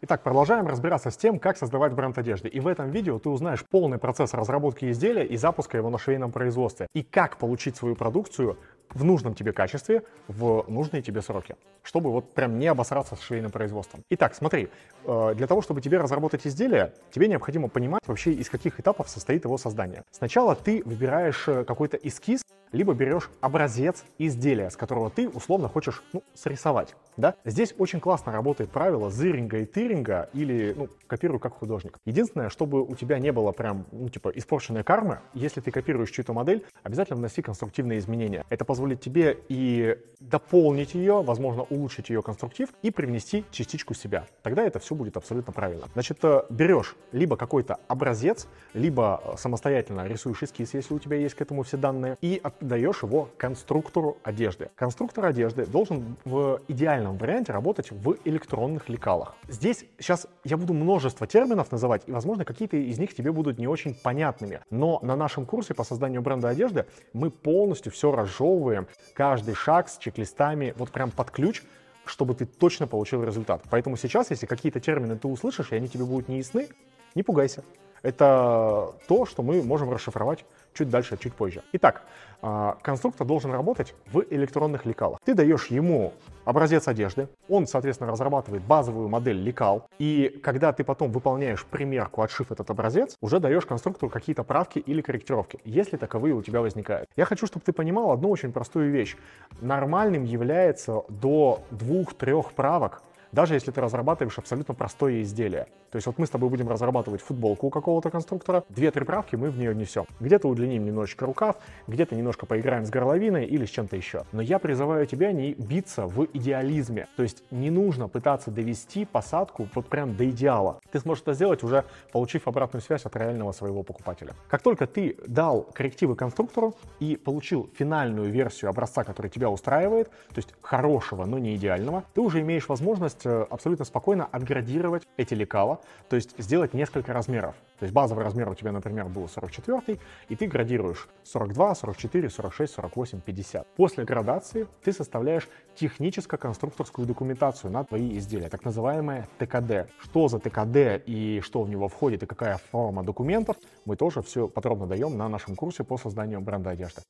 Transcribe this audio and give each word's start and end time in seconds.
Итак, 0.00 0.22
продолжаем 0.22 0.68
разбираться 0.68 1.10
с 1.10 1.16
тем, 1.16 1.40
как 1.40 1.56
создавать 1.56 1.92
бренд 1.92 2.16
одежды. 2.18 2.48
И 2.48 2.60
в 2.60 2.68
этом 2.68 2.88
видео 2.92 3.18
ты 3.18 3.30
узнаешь 3.30 3.64
полный 3.68 3.98
процесс 3.98 4.32
разработки 4.32 4.88
изделия 4.88 5.24
и 5.24 5.36
запуска 5.36 5.76
его 5.76 5.90
на 5.90 5.98
швейном 5.98 6.30
производстве. 6.30 6.86
И 6.94 7.02
как 7.02 7.36
получить 7.36 7.76
свою 7.76 7.96
продукцию 7.96 8.58
в 8.94 9.04
нужном 9.04 9.34
тебе 9.34 9.52
качестве, 9.52 10.02
в 10.28 10.64
нужные 10.68 11.02
тебе 11.02 11.22
сроки, 11.22 11.56
чтобы 11.82 12.10
вот 12.10 12.34
прям 12.34 12.58
не 12.58 12.66
обосраться 12.66 13.16
с 13.16 13.20
швейным 13.20 13.50
производством. 13.50 14.02
Итак, 14.10 14.34
смотри, 14.34 14.68
э, 15.04 15.34
для 15.34 15.46
того, 15.46 15.62
чтобы 15.62 15.80
тебе 15.80 15.98
разработать 15.98 16.46
изделие, 16.46 16.92
тебе 17.10 17.28
необходимо 17.28 17.68
понимать 17.68 18.02
вообще, 18.06 18.32
из 18.32 18.48
каких 18.48 18.80
этапов 18.80 19.08
состоит 19.08 19.44
его 19.44 19.58
создание. 19.58 20.02
Сначала 20.10 20.54
ты 20.54 20.82
выбираешь 20.84 21.48
э, 21.48 21.64
какой-то 21.64 21.96
эскиз, 21.96 22.42
либо 22.72 22.94
берешь 22.94 23.30
образец 23.40 24.04
изделия, 24.18 24.70
с 24.70 24.76
которого 24.76 25.10
ты 25.10 25.28
условно 25.28 25.68
хочешь 25.68 26.02
ну, 26.12 26.22
срисовать. 26.34 26.94
Да? 27.16 27.34
Здесь 27.44 27.74
очень 27.78 28.00
классно 28.00 28.32
работает 28.32 28.70
правило 28.70 29.10
зыринга 29.10 29.58
и 29.58 29.64
тыринга 29.64 30.30
или, 30.32 30.74
ну, 30.76 30.88
копируй 31.06 31.40
как 31.40 31.54
художник. 31.54 31.98
Единственное, 32.04 32.48
чтобы 32.48 32.82
у 32.82 32.94
тебя 32.94 33.18
не 33.18 33.32
было 33.32 33.52
прям, 33.52 33.86
ну, 33.92 34.08
типа, 34.08 34.30
испорченной 34.34 34.84
кармы, 34.84 35.20
если 35.34 35.60
ты 35.60 35.70
копируешь 35.70 36.10
чью-то 36.10 36.32
модель, 36.32 36.64
обязательно 36.82 37.16
вноси 37.16 37.42
конструктивные 37.42 37.98
изменения. 37.98 38.44
Это 38.50 38.64
позволит 38.88 39.00
тебе 39.00 39.38
и 39.48 39.98
дополнить 40.20 40.94
ее, 40.94 41.22
возможно, 41.22 41.62
улучшить 41.62 42.10
ее 42.10 42.22
конструктив 42.22 42.68
и 42.82 42.90
привнести 42.90 43.44
частичку 43.52 43.94
себя. 43.94 44.26
Тогда 44.42 44.64
это 44.64 44.78
все 44.80 44.94
будет 44.94 45.16
абсолютно 45.16 45.52
правильно. 45.52 45.86
Значит, 45.92 46.18
э, 46.24 46.42
берешь 46.50 46.96
либо 47.12 47.36
какой-то 47.36 47.78
образец, 47.86 48.48
либо 48.74 49.20
э, 49.24 49.36
самостоятельно 49.38 50.06
рисуешь 50.08 50.42
эскиз, 50.42 50.74
если 50.74 50.94
у 50.94 50.98
тебя 50.98 51.16
есть 51.16 51.36
к 51.36 51.40
этому 51.40 51.62
все 51.62 51.76
данные, 51.76 52.16
и 52.20 52.40
отдаешь 52.42 53.02
его 53.04 53.28
конструктору 53.36 54.18
одежды. 54.24 54.70
Конструктор 54.74 55.24
одежды 55.24 55.66
должен 55.66 56.16
в 56.24 56.60
идеальном 56.66 56.78
идеальном 56.78 57.16
варианте 57.16 57.52
работать 57.52 57.90
в 57.90 58.16
электронных 58.24 58.88
лекалах. 58.88 59.34
Здесь 59.48 59.84
сейчас 59.98 60.26
я 60.44 60.56
буду 60.56 60.74
множество 60.74 61.26
терминов 61.26 61.70
называть, 61.72 62.02
и, 62.06 62.12
возможно, 62.12 62.44
какие-то 62.44 62.76
из 62.76 62.98
них 62.98 63.14
тебе 63.14 63.30
будут 63.32 63.58
не 63.58 63.66
очень 63.66 63.94
понятными. 63.94 64.60
Но 64.70 64.98
на 65.02 65.16
нашем 65.16 65.46
курсе 65.46 65.74
по 65.74 65.84
созданию 65.84 66.22
бренда 66.22 66.48
одежды 66.48 66.86
мы 67.12 67.30
полностью 67.30 67.92
все 67.92 68.10
разжевываем, 68.10 68.67
каждый 69.14 69.54
шаг 69.54 69.88
с 69.88 69.98
чек-листами, 69.98 70.74
вот 70.76 70.90
прям 70.90 71.10
под 71.10 71.30
ключ, 71.30 71.62
чтобы 72.04 72.34
ты 72.34 72.46
точно 72.46 72.86
получил 72.86 73.22
результат. 73.22 73.62
Поэтому 73.70 73.96
сейчас, 73.96 74.30
если 74.30 74.46
какие-то 74.46 74.80
термины 74.80 75.16
ты 75.16 75.28
услышишь, 75.28 75.72
и 75.72 75.76
они 75.76 75.88
тебе 75.88 76.04
будут 76.04 76.28
не 76.28 76.38
ясны, 76.38 76.68
не 77.14 77.22
пугайся. 77.22 77.62
Это 78.02 78.92
то, 79.06 79.26
что 79.26 79.42
мы 79.42 79.62
можем 79.62 79.90
расшифровать 79.90 80.44
чуть 80.74 80.90
дальше, 80.90 81.16
чуть 81.18 81.34
позже. 81.34 81.62
Итак, 81.72 82.02
а, 82.40 82.78
конструктор 82.82 83.26
должен 83.26 83.50
работать 83.50 83.94
в 84.12 84.24
электронных 84.30 84.86
лекалах. 84.86 85.18
Ты 85.24 85.34
даешь 85.34 85.66
ему 85.66 86.12
образец 86.44 86.86
одежды, 86.86 87.28
он, 87.48 87.66
соответственно, 87.66 88.10
разрабатывает 88.10 88.62
базовую 88.62 89.08
модель 89.08 89.36
лекал, 89.36 89.88
и 89.98 90.40
когда 90.42 90.72
ты 90.72 90.84
потом 90.84 91.10
выполняешь 91.10 91.64
примерку, 91.64 92.22
отшив 92.22 92.52
этот 92.52 92.70
образец, 92.70 93.16
уже 93.20 93.40
даешь 93.40 93.66
конструктору 93.66 94.10
какие-то 94.10 94.44
правки 94.44 94.78
или 94.78 95.00
корректировки, 95.00 95.58
если 95.64 95.96
таковые 95.96 96.34
у 96.34 96.42
тебя 96.42 96.60
возникают. 96.60 97.10
Я 97.16 97.24
хочу, 97.24 97.46
чтобы 97.46 97.64
ты 97.64 97.72
понимал 97.72 98.12
одну 98.12 98.30
очень 98.30 98.52
простую 98.52 98.92
вещь. 98.92 99.16
Нормальным 99.60 100.24
является 100.24 101.02
до 101.08 101.60
двух-трех 101.70 102.52
правок 102.52 103.02
даже 103.32 103.54
если 103.54 103.70
ты 103.70 103.80
разрабатываешь 103.80 104.38
абсолютно 104.38 104.74
простое 104.74 105.22
изделие. 105.22 105.66
То 105.90 105.96
есть 105.96 106.06
вот 106.06 106.18
мы 106.18 106.26
с 106.26 106.30
тобой 106.30 106.50
будем 106.50 106.68
разрабатывать 106.68 107.22
футболку 107.22 107.68
у 107.68 107.70
какого-то 107.70 108.10
конструктора, 108.10 108.64
две-три 108.68 109.04
правки 109.04 109.36
мы 109.36 109.50
в 109.50 109.58
нее 109.58 109.70
внесем. 109.70 110.04
Где-то 110.20 110.48
удлиним 110.48 110.84
немножечко 110.84 111.26
рукав, 111.26 111.56
где-то 111.86 112.14
немножко 112.14 112.46
поиграем 112.46 112.84
с 112.84 112.90
горловиной 112.90 113.46
или 113.46 113.64
с 113.64 113.70
чем-то 113.70 113.96
еще. 113.96 114.24
Но 114.32 114.42
я 114.42 114.58
призываю 114.58 115.06
тебя 115.06 115.32
не 115.32 115.54
биться 115.54 116.06
в 116.06 116.26
идеализме. 116.32 117.08
То 117.16 117.22
есть 117.22 117.42
не 117.50 117.70
нужно 117.70 118.08
пытаться 118.08 118.50
довести 118.50 119.04
посадку 119.04 119.68
вот 119.74 119.86
прям 119.86 120.16
до 120.16 120.28
идеала. 120.30 120.80
Ты 120.90 121.00
сможешь 121.00 121.22
это 121.22 121.34
сделать 121.34 121.62
уже 121.62 121.84
получив 122.12 122.48
обратную 122.48 122.82
связь 122.82 123.04
от 123.04 123.16
реального 123.16 123.52
своего 123.52 123.82
покупателя. 123.82 124.34
Как 124.48 124.62
только 124.62 124.86
ты 124.86 125.16
дал 125.26 125.62
коррективы 125.62 126.16
конструктору 126.16 126.74
и 127.00 127.16
получил 127.16 127.70
финальную 127.76 128.30
версию 128.30 128.70
образца, 128.70 129.04
который 129.04 129.30
тебя 129.30 129.50
устраивает, 129.50 130.08
то 130.08 130.36
есть 130.36 130.54
хорошего, 130.60 131.24
но 131.24 131.38
не 131.38 131.56
идеального, 131.56 132.04
ты 132.14 132.20
уже 132.20 132.40
имеешь 132.40 132.68
возможность 132.68 133.24
э, 133.24 133.46
абсолютно 133.50 133.84
спокойно 133.84 134.26
отградировать 134.26 135.04
эти 135.16 135.34
лекала, 135.34 135.77
то 136.08 136.16
есть 136.16 136.34
сделать 136.38 136.74
несколько 136.74 137.12
размеров. 137.12 137.54
То 137.78 137.84
есть 137.84 137.94
базовый 137.94 138.24
размер 138.24 138.48
у 138.48 138.54
тебя, 138.54 138.72
например, 138.72 139.06
был 139.06 139.28
44, 139.28 139.98
и 140.28 140.36
ты 140.36 140.46
градируешь 140.46 141.08
42, 141.24 141.74
44, 141.74 142.30
46, 142.30 142.74
48, 142.74 143.20
50. 143.20 143.66
После 143.76 144.04
градации 144.04 144.66
ты 144.82 144.92
составляешь 144.92 145.48
техническо-конструкторскую 145.76 147.06
документацию 147.06 147.70
на 147.70 147.84
твои 147.84 148.18
изделия, 148.18 148.48
так 148.48 148.64
называемое 148.64 149.28
ТКД. 149.38 149.90
Что 150.00 150.28
за 150.28 150.40
ТКД 150.40 151.02
и 151.06 151.40
что 151.42 151.62
в 151.62 151.68
него 151.68 151.88
входит 151.88 152.22
и 152.22 152.26
какая 152.26 152.58
форма 152.70 153.04
документов, 153.04 153.56
мы 153.84 153.96
тоже 153.96 154.22
все 154.22 154.48
подробно 154.48 154.86
даем 154.86 155.16
на 155.16 155.28
нашем 155.28 155.54
курсе 155.54 155.84
по 155.84 155.96
созданию 155.96 156.40
бренда 156.40 156.70
одежды. 156.70 157.02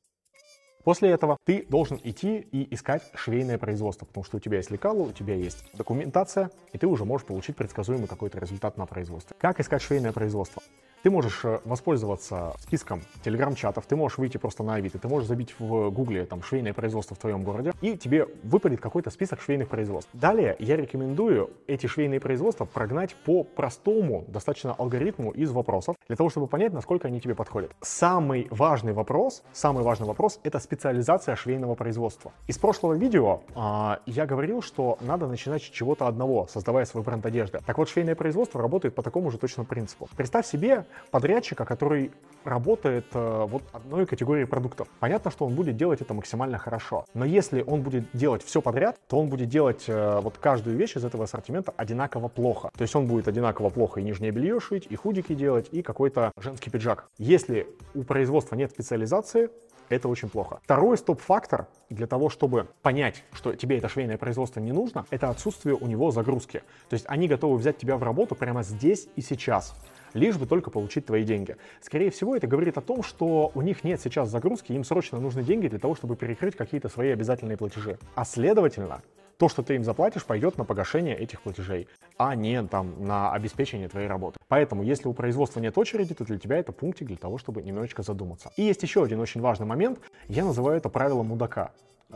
После 0.84 1.10
этого 1.10 1.38
ты 1.44 1.66
должен 1.68 2.00
идти 2.02 2.38
и 2.52 2.74
искать 2.74 3.02
швейное 3.14 3.58
производство, 3.58 4.06
потому 4.06 4.24
что 4.24 4.36
у 4.38 4.40
тебя 4.40 4.58
есть 4.58 4.70
лекало, 4.70 5.02
у 5.02 5.12
тебя 5.12 5.34
есть 5.34 5.64
документация, 5.74 6.50
и 6.72 6.78
ты 6.78 6.86
уже 6.86 7.04
можешь 7.04 7.26
получить 7.26 7.56
предсказуемый 7.56 8.06
какой-то 8.06 8.38
результат 8.38 8.78
на 8.78 8.86
производстве. 8.86 9.36
Как 9.38 9.60
искать 9.60 9.82
швейное 9.82 10.12
производство? 10.12 10.62
Ты 11.02 11.10
можешь 11.10 11.44
э, 11.44 11.60
воспользоваться 11.64 12.54
списком 12.58 13.02
телеграм-чатов, 13.22 13.86
ты 13.86 13.94
можешь 13.94 14.18
выйти 14.18 14.36
просто 14.36 14.64
на 14.64 14.74
Авито, 14.74 14.98
ты 14.98 15.06
можешь 15.06 15.28
забить 15.28 15.54
в 15.58 15.90
гугле 15.90 16.24
там 16.24 16.42
швейное 16.42 16.74
производство 16.74 17.14
в 17.14 17.20
твоем 17.20 17.44
городе, 17.44 17.72
и 17.80 17.96
тебе 17.96 18.26
выпадет 18.42 18.80
какой-то 18.80 19.10
список 19.10 19.40
швейных 19.40 19.68
производств. 19.68 20.10
Далее 20.12 20.56
я 20.58 20.76
рекомендую 20.76 21.50
эти 21.68 21.86
швейные 21.86 22.18
производства 22.18 22.64
прогнать 22.64 23.14
по 23.14 23.44
простому 23.44 24.24
достаточно 24.26 24.72
алгоритму 24.72 25.30
из 25.30 25.52
вопросов, 25.52 25.94
для 26.08 26.16
того, 26.16 26.30
чтобы 26.30 26.48
понять, 26.48 26.72
насколько 26.72 27.06
они 27.06 27.20
тебе 27.20 27.36
подходят. 27.36 27.70
Самый 27.80 28.48
важный 28.50 28.92
вопрос, 28.92 29.44
самый 29.52 29.84
важный 29.84 30.06
вопрос— 30.06 30.40
это 30.42 30.58
специализация 30.58 31.36
швейного 31.36 31.76
производства. 31.76 32.32
Из 32.48 32.58
прошлого 32.58 32.94
видео 32.94 33.42
а, 33.54 34.00
я 34.06 34.26
говорил, 34.26 34.62
что 34.62 34.98
надо 35.00 35.28
начинать 35.28 35.62
с 35.62 35.66
чего-то 35.66 36.08
одного, 36.08 36.48
создавая 36.48 36.86
свой 36.86 37.04
бренд 37.04 37.24
одежды. 37.24 37.60
Так 37.64 37.78
вот, 37.78 37.88
швейное 37.88 38.16
производство 38.16 38.60
работает 38.60 38.96
по 38.96 39.02
такому 39.02 39.30
же 39.30 39.38
точно 39.38 39.64
принципу. 39.64 40.08
Представь 40.16 40.46
себе, 40.46 40.86
подрядчика, 41.10 41.64
который 41.64 42.12
работает 42.44 43.06
э, 43.12 43.46
вот 43.48 43.62
одной 43.72 44.06
категории 44.06 44.44
продуктов. 44.44 44.88
Понятно, 45.00 45.30
что 45.30 45.46
он 45.46 45.54
будет 45.54 45.76
делать 45.76 46.00
это 46.00 46.14
максимально 46.14 46.58
хорошо. 46.58 47.04
Но 47.14 47.24
если 47.24 47.62
он 47.62 47.82
будет 47.82 48.04
делать 48.12 48.42
все 48.42 48.62
подряд, 48.62 48.98
то 49.08 49.18
он 49.18 49.28
будет 49.28 49.48
делать 49.48 49.84
э, 49.86 50.20
вот 50.20 50.38
каждую 50.38 50.76
вещь 50.76 50.96
из 50.96 51.04
этого 51.04 51.24
ассортимента 51.24 51.72
одинаково 51.76 52.28
плохо. 52.28 52.70
То 52.76 52.82
есть 52.82 52.94
он 52.96 53.06
будет 53.06 53.28
одинаково 53.28 53.70
плохо 53.70 54.00
и 54.00 54.02
нижнее 54.02 54.30
белье 54.30 54.60
шить, 54.60 54.86
и 54.88 54.96
худики 54.96 55.34
делать, 55.34 55.68
и 55.72 55.82
какой-то 55.82 56.32
женский 56.38 56.70
пиджак. 56.70 57.08
Если 57.18 57.66
у 57.94 58.02
производства 58.02 58.56
нет 58.56 58.70
специализации, 58.70 59.50
это 59.88 60.08
очень 60.08 60.28
плохо. 60.28 60.60
Второй 60.64 60.98
стоп-фактор 60.98 61.66
для 61.88 62.06
того, 62.06 62.28
чтобы 62.28 62.68
понять, 62.82 63.24
что 63.32 63.54
тебе 63.54 63.78
это 63.78 63.88
швейное 63.88 64.18
производство 64.18 64.60
не 64.60 64.72
нужно, 64.72 65.06
это 65.10 65.30
отсутствие 65.30 65.74
у 65.74 65.86
него 65.86 66.10
загрузки. 66.10 66.62
То 66.88 66.94
есть 66.94 67.06
они 67.08 67.26
готовы 67.28 67.56
взять 67.56 67.78
тебя 67.78 67.96
в 67.96 68.02
работу 68.02 68.34
прямо 68.34 68.62
здесь 68.62 69.08
и 69.16 69.22
сейчас 69.22 69.74
лишь 70.14 70.36
бы 70.36 70.46
только 70.46 70.70
получить 70.70 71.06
твои 71.06 71.24
деньги. 71.24 71.56
Скорее 71.80 72.10
всего, 72.10 72.36
это 72.36 72.46
говорит 72.46 72.78
о 72.78 72.80
том, 72.80 73.02
что 73.02 73.50
у 73.54 73.62
них 73.62 73.84
нет 73.84 74.00
сейчас 74.00 74.28
загрузки, 74.28 74.72
им 74.72 74.84
срочно 74.84 75.18
нужны 75.18 75.42
деньги 75.42 75.68
для 75.68 75.78
того, 75.78 75.94
чтобы 75.94 76.16
перекрыть 76.16 76.56
какие-то 76.56 76.88
свои 76.88 77.10
обязательные 77.10 77.56
платежи. 77.56 77.98
А 78.14 78.24
следовательно, 78.24 79.02
то, 79.38 79.48
что 79.48 79.62
ты 79.62 79.76
им 79.76 79.84
заплатишь, 79.84 80.24
пойдет 80.24 80.58
на 80.58 80.64
погашение 80.64 81.16
этих 81.16 81.42
платежей, 81.42 81.86
а 82.16 82.34
не 82.34 82.62
там 82.64 83.04
на 83.04 83.32
обеспечение 83.32 83.88
твоей 83.88 84.08
работы. 84.08 84.38
Поэтому, 84.48 84.82
если 84.82 85.06
у 85.08 85.12
производства 85.12 85.60
нет 85.60 85.78
очереди, 85.78 86.14
то 86.14 86.24
для 86.24 86.38
тебя 86.38 86.56
это 86.56 86.72
пунктик 86.72 87.06
для 87.06 87.16
того, 87.16 87.38
чтобы 87.38 87.62
немножечко 87.62 88.02
задуматься. 88.02 88.50
И 88.56 88.62
есть 88.62 88.82
еще 88.82 89.04
один 89.04 89.20
очень 89.20 89.40
важный 89.40 89.66
момент, 89.66 90.00
я 90.26 90.44
называю 90.44 90.78
это 90.78 90.88
правило 90.88 91.22
мудака. 91.22 91.72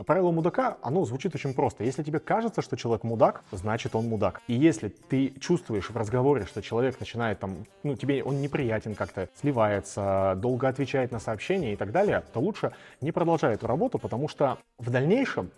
Правило 0.07 0.31
мудака, 0.31 0.77
оно 0.81 1.05
звучит 1.05 1.35
очень 1.35 1.53
просто. 1.53 1.83
Если 1.83 2.01
тебе 2.01 2.19
кажется, 2.19 2.63
что 2.63 2.75
человек 2.75 3.03
мудак, 3.03 3.43
значит 3.51 3.95
он 3.95 4.07
мудак. 4.07 4.41
И 4.47 4.53
если 4.53 4.87
ты 4.89 5.29
чувствуешь 5.39 5.91
в 5.91 5.95
разговоре, 5.95 6.45
что 6.45 6.63
человек 6.63 6.99
начинает 6.99 7.39
там, 7.39 7.65
ну, 7.83 7.95
тебе 7.95 8.23
он 8.23 8.41
неприятен 8.41 8.95
как-то, 8.95 9.29
сливается, 9.39 10.33
долго 10.37 10.67
отвечает 10.67 11.11
на 11.11 11.19
сообщения 11.19 11.73
и 11.73 11.75
так 11.75 11.91
далее, 11.91 12.23
то 12.33 12.39
лучше 12.39 12.71
не 13.01 13.11
продолжай 13.11 13.53
эту 13.53 13.67
работу, 13.67 13.99
потому 13.99 14.27
что 14.27 14.57
в 14.79 14.89
дальнейшем 14.89 15.51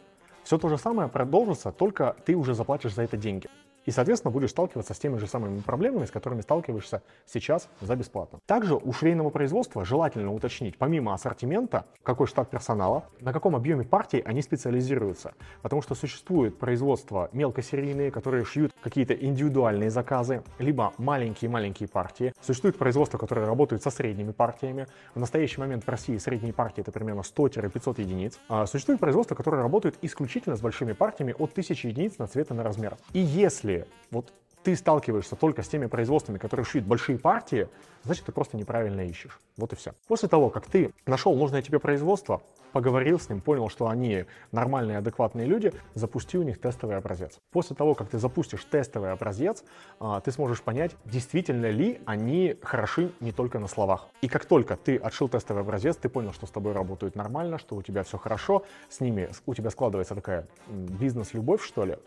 все 0.44 0.58
то 0.58 0.68
же 0.68 0.78
самое 0.78 1.08
продолжится, 1.08 1.72
только 1.72 2.18
ты 2.26 2.36
уже 2.36 2.54
заплатишь 2.56 2.94
за 2.94 3.04
это 3.04 3.16
деньги. 3.16 3.48
И, 3.86 3.92
соответственно, 3.92 4.32
будешь 4.32 4.50
сталкиваться 4.50 4.94
с 4.94 5.00
теми 5.00 5.18
же 5.18 5.28
самыми 5.28 5.60
проблемами, 5.62 6.06
с 6.06 6.12
которыми 6.12 6.42
сталкиваешься 6.42 7.02
сейчас 7.26 7.70
за 7.82 7.96
бесплатно. 7.96 8.40
Также 8.46 8.76
у 8.76 8.92
швейного 8.94 9.30
производства 9.30 9.86
желательно 9.86 10.34
уточнить, 10.34 10.78
помимо 10.78 11.14
ассортимента, 11.14 11.86
какой 12.04 12.28
штат 12.28 12.50
персонала, 12.50 13.06
на 13.22 13.34
каком 13.34 13.56
объеме 13.56 13.84
партий 13.84 14.22
они 14.26 14.42
специализируются. 14.42 15.34
Потому 15.62 15.82
что 15.82 15.96
существует 15.96 16.58
производство 16.58 17.30
мелкосерийные, 17.32 18.12
которые 18.12 18.46
шьют 18.46 18.72
какие-то 18.82 19.14
индивидуальные 19.14 19.90
заказы, 19.90 20.44
либо 20.60 20.94
маленькие-маленькие 20.98 21.88
партии. 21.90 22.34
Существует 22.42 22.78
производство, 22.78 23.18
которое 23.18 23.46
работает 23.46 23.84
со 23.84 23.90
средними 23.90 24.32
партиями. 24.32 24.88
В 25.14 25.20
настоящий 25.20 25.60
момент 25.60 25.84
в 25.84 25.90
России 25.90 26.18
средние 26.18 26.54
партии 26.54 26.82
это 26.82 26.92
примерно 26.92 27.22
100-500 27.22 28.02
единиц. 28.02 28.40
А 28.50 28.66
существует 28.66 29.00
производство, 29.00 29.36
которое 29.36 29.62
работает 29.62 29.96
исключительно 30.02 30.56
с 30.56 30.62
большими 30.62 30.94
партиями 30.94 31.36
от 31.38 31.52
1000 31.52 31.88
единиц 31.88 32.18
на 32.18 32.28
цвет 32.28 32.52
и 32.52 32.54
на 32.54 32.64
размер. 32.64 32.98
И 33.14 33.20
если 33.20 33.75
вот 34.12 34.32
ты 34.66 34.76
сталкиваешься 34.76 35.36
только 35.36 35.62
с 35.62 35.68
теми 35.68 35.86
производствами, 35.86 36.40
которые 36.40 36.66
шьют 36.66 36.86
большие 36.86 37.20
партии, 37.20 37.70
значит, 38.04 38.26
ты 38.26 38.32
просто 38.32 38.58
неправильно 38.58 39.02
ищешь. 39.02 39.40
Вот 39.58 39.74
и 39.74 39.76
все. 39.76 39.94
После 40.08 40.28
того, 40.28 40.50
как 40.50 40.66
ты 40.66 40.92
нашел 41.06 41.36
нужное 41.36 41.62
тебе 41.62 41.80
производство, 41.80 42.42
поговорил 42.72 43.20
с 43.20 43.30
ним, 43.30 43.42
понял, 43.42 43.70
что 43.70 43.88
они 43.88 44.26
нормальные, 44.52 44.98
адекватные 44.98 45.46
люди, 45.46 45.72
запусти 45.94 46.40
у 46.40 46.42
них 46.42 46.60
тестовый 46.60 46.98
образец. 46.98 47.38
После 47.52 47.76
того, 47.76 47.94
как 47.94 48.10
ты 48.10 48.18
запустишь 48.18 48.66
тестовый 48.66 49.12
образец, 49.12 49.64
а, 50.00 50.20
ты 50.20 50.32
сможешь 50.32 50.64
понять, 50.64 50.96
действительно 51.06 51.70
ли 51.70 52.02
они 52.06 52.58
хороши 52.64 53.12
не 53.20 53.32
только 53.32 53.60
на 53.60 53.68
словах. 53.68 54.08
И 54.22 54.28
как 54.28 54.46
только 54.46 54.76
ты 54.76 54.98
отшил 54.98 55.30
тестовый 55.30 55.62
образец, 55.62 55.96
ты 55.96 56.10
понял, 56.10 56.34
что 56.34 56.48
с 56.48 56.52
тобой 56.52 56.74
работают 56.74 57.16
нормально, 57.16 57.60
что 57.60 57.76
у 57.76 57.84
тебя 57.84 58.02
все 58.02 58.18
хорошо, 58.18 58.66
с 58.90 59.00
ними 59.00 59.30
у 59.46 59.54
тебя 59.54 59.70
складывается 59.70 60.16
такая 60.16 60.48
бизнес-любовь, 60.68 61.64
что 61.64 61.86
ли, 61.86 61.98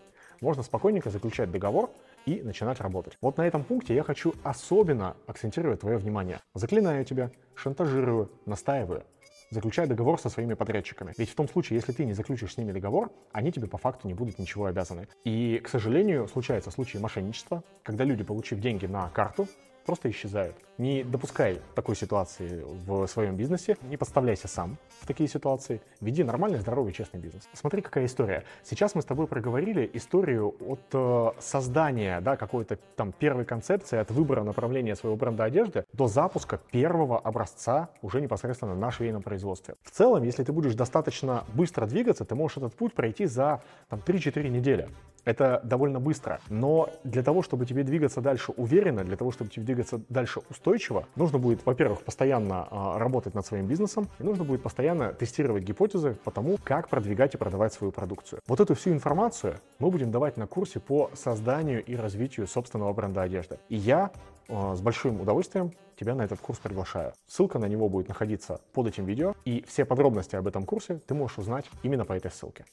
можно 0.40 0.62
спокойненько 0.62 1.11
заключать 1.11 1.50
договор 1.50 1.90
и 2.26 2.43
начинать 2.43 2.81
работать. 2.81 3.17
Вот 3.20 3.37
на 3.38 3.46
этом 3.46 3.64
пункте 3.64 3.94
я 3.94 4.02
хочу 4.02 4.35
особенно 4.43 5.17
акцентировать 5.26 5.81
твое 5.81 5.96
внимание. 5.96 6.40
Заклинаю 6.55 7.05
тебя, 7.05 7.31
шантажирую, 7.55 8.31
настаиваю. 8.46 9.05
Заключай 9.50 9.87
договор 9.87 10.20
со 10.20 10.29
своими 10.29 10.52
подрядчиками. 10.52 11.14
Ведь 11.17 11.31
в 11.31 11.35
том 11.35 11.49
случае, 11.49 11.76
если 11.76 11.93
ты 11.93 12.05
не 12.05 12.12
заключишь 12.12 12.52
с 12.52 12.58
ними 12.58 12.73
договор, 12.73 13.11
они 13.32 13.50
тебе 13.50 13.67
по 13.67 13.79
факту 13.79 14.06
не 14.06 14.12
будут 14.12 14.38
ничего 14.38 14.67
обязаны. 14.67 15.08
И, 15.25 15.58
к 15.64 15.69
сожалению, 15.69 16.29
случаются 16.29 16.70
случаи 16.70 16.99
мошенничества, 16.99 17.64
когда 17.82 18.05
люди, 18.05 18.25
получив 18.25 18.61
деньги 18.61 18.85
на 18.85 19.08
карту, 19.08 19.49
просто 19.88 20.11
исчезают. 20.11 20.55
Не 20.76 21.02
допускай 21.02 21.62
такой 21.75 21.96
ситуации 21.96 22.62
в 22.87 23.06
своем 23.06 23.37
бизнесе, 23.37 23.79
не 23.85 23.96
подставляйся 23.96 24.46
сам 24.46 24.76
в 25.00 25.06
такие 25.06 25.26
ситуации, 25.31 25.81
веди 26.02 26.25
нормальный, 26.25 26.58
здоровый, 26.58 26.93
честный 26.93 27.20
бизнес. 27.20 27.49
Смотри, 27.55 27.81
какая 27.81 28.05
история. 28.05 28.44
Сейчас 28.64 28.94
мы 28.94 29.00
с 29.00 29.06
тобой 29.06 29.26
проговорили 29.26 29.90
историю 29.94 30.55
от 30.61 30.81
э, 30.93 31.31
создания 31.40 32.20
да, 32.20 32.37
какой-то 32.37 32.76
там 32.96 33.12
первой 33.12 33.46
концепции, 33.46 33.99
от 33.99 34.11
выбора 34.11 34.43
направления 34.43 34.94
своего 34.94 35.17
бренда 35.17 35.44
одежды 35.44 35.87
до 35.94 36.06
запуска 36.06 36.61
первого 36.70 37.19
образца 37.19 37.88
уже 38.02 38.20
непосредственно 38.20 38.75
на 38.75 38.90
швейном 38.90 39.23
производстве. 39.23 39.75
В 39.82 39.90
целом, 39.90 40.23
если 40.23 40.44
ты 40.44 40.52
будешь 40.52 40.75
достаточно 40.75 41.44
быстро 41.55 41.87
двигаться, 41.87 42.26
ты 42.26 42.35
можешь 42.35 42.58
этот 42.58 42.75
путь 42.75 42.93
пройти 42.93 43.25
за 43.25 43.62
там, 43.88 44.02
3-4 44.06 44.49
недели. 44.50 44.90
Это 45.24 45.60
довольно 45.64 46.00
быстро. 46.00 46.40
Но 46.48 46.90
для 47.04 47.22
того, 47.22 47.42
чтобы 47.42 47.66
тебе 47.66 47.82
двигаться 47.82 48.20
дальше 48.20 48.52
уверенно, 48.56 49.04
для 49.04 49.16
того, 49.16 49.30
чтобы 49.30 49.50
тебе 49.50 49.64
двигаться 49.64 50.00
дальше 50.08 50.40
устойчиво, 50.50 51.06
нужно 51.16 51.38
будет, 51.38 51.64
во-первых, 51.66 52.02
постоянно 52.02 52.68
э, 52.70 52.98
работать 52.98 53.34
над 53.34 53.46
своим 53.46 53.66
бизнесом, 53.66 54.08
и 54.18 54.22
нужно 54.22 54.44
будет 54.44 54.62
постоянно 54.62 55.12
тестировать 55.12 55.64
гипотезы 55.64 56.14
по 56.24 56.30
тому, 56.30 56.58
как 56.62 56.88
продвигать 56.88 57.34
и 57.34 57.38
продавать 57.38 57.72
свою 57.72 57.92
продукцию. 57.92 58.40
Вот 58.46 58.60
эту 58.60 58.74
всю 58.74 58.90
информацию 58.90 59.56
мы 59.78 59.90
будем 59.90 60.10
давать 60.10 60.36
на 60.36 60.46
курсе 60.46 60.80
по 60.80 61.10
созданию 61.14 61.84
и 61.84 61.96
развитию 61.96 62.46
собственного 62.46 62.92
бренда 62.92 63.22
одежды. 63.22 63.58
И 63.68 63.76
я 63.76 64.10
э, 64.48 64.74
с 64.74 64.80
большим 64.80 65.20
удовольствием 65.20 65.72
тебя 65.98 66.14
на 66.14 66.22
этот 66.22 66.40
курс 66.40 66.58
приглашаю. 66.58 67.12
Ссылка 67.26 67.58
на 67.58 67.66
него 67.66 67.88
будет 67.88 68.08
находиться 68.08 68.60
под 68.72 68.86
этим 68.86 69.04
видео, 69.04 69.34
и 69.44 69.64
все 69.66 69.84
подробности 69.84 70.36
об 70.36 70.46
этом 70.46 70.64
курсе 70.64 71.00
ты 71.06 71.14
можешь 71.14 71.38
узнать 71.38 71.66
именно 71.82 72.04
по 72.04 72.12
этой 72.12 72.30
ссылке. 72.30 72.64